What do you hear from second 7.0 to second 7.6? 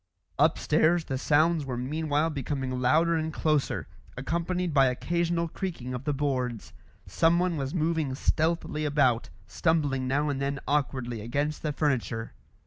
Someone